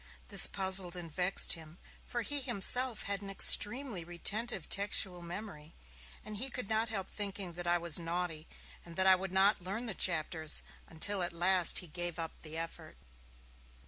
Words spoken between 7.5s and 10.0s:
that I was naughty, and would not learn the